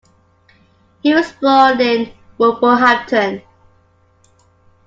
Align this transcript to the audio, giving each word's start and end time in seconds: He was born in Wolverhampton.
He 1.03 1.13
was 1.13 1.31
born 1.33 1.79
in 1.79 2.11
Wolverhampton. 2.39 3.43